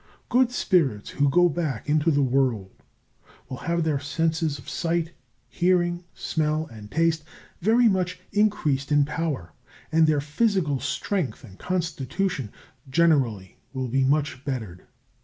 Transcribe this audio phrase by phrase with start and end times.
[0.29, 2.71] Good spirits who go back into the world
[3.47, 5.11] will have their senses of sight,
[5.47, 7.23] hearing, smell, and taste
[7.61, 9.53] very much increased in power,
[9.91, 12.51] and their physical strength and constitution
[12.89, 14.87] generally will be much bettered.